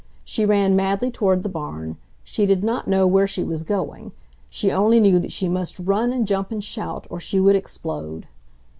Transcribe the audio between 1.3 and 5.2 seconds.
the barn. She did not know where she was going. She only knew